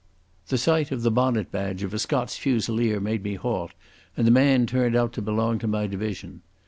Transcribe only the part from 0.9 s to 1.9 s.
of the bonnet badge